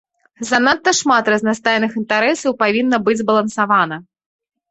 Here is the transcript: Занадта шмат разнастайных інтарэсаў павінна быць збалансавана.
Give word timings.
Занадта 0.51 0.91
шмат 0.99 1.27
разнастайных 1.33 1.91
інтарэсаў 2.01 2.51
павінна 2.63 2.97
быць 3.09 3.17
збалансавана. 3.23 3.95